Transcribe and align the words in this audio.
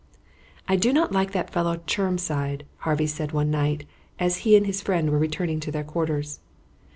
"I 0.67 0.77
do 0.77 0.91
not 0.91 1.11
like 1.11 1.31
that 1.33 1.51
fellow 1.51 1.79
Chermside," 1.85 2.65
Harvey 2.77 3.05
said 3.05 3.33
one 3.33 3.51
night, 3.51 3.85
as 4.17 4.37
he 4.37 4.57
and 4.57 4.65
his 4.65 4.81
friend 4.81 5.11
were 5.11 5.19
returning 5.19 5.59
to 5.59 5.71
their 5.71 5.83
quarters. 5.83 6.39